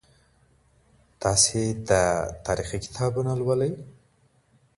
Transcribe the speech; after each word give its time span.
تاسي 1.21 1.63
دا 1.87 2.03
تاریخي 2.45 2.77
کتابونه 2.85 3.31
لولئ. 3.39 3.71